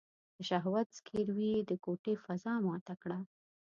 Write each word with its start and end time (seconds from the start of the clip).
د 0.35 0.37
شهوت 0.49 0.87
ځګيروی 0.97 1.49
يې 1.55 1.61
د 1.69 1.71
کوټې 1.83 2.13
فضا 2.23 2.53
ماته 2.67 2.93
کړه. 3.01 3.19